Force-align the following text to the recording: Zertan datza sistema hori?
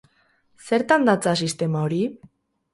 Zertan 0.69 1.05
datza 1.11 1.37
sistema 1.45 1.87
hori? 1.87 2.03